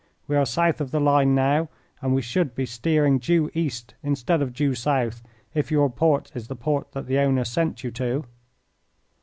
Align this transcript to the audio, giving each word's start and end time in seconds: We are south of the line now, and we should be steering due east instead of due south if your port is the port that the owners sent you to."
We 0.27 0.35
are 0.35 0.47
south 0.47 0.81
of 0.81 0.89
the 0.89 0.99
line 0.99 1.35
now, 1.35 1.69
and 2.01 2.15
we 2.15 2.23
should 2.23 2.55
be 2.55 2.65
steering 2.65 3.19
due 3.19 3.51
east 3.53 3.93
instead 4.01 4.41
of 4.41 4.51
due 4.51 4.73
south 4.73 5.21
if 5.53 5.69
your 5.69 5.91
port 5.91 6.31
is 6.33 6.47
the 6.47 6.55
port 6.55 6.93
that 6.93 7.05
the 7.05 7.19
owners 7.19 7.51
sent 7.51 7.83
you 7.83 7.91
to." 7.91 8.25